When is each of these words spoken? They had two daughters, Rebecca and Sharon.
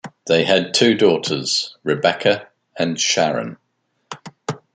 They 0.25 0.45
had 0.45 0.73
two 0.73 0.95
daughters, 0.95 1.77
Rebecca 1.83 2.47
and 2.75 2.99
Sharon. 2.99 3.57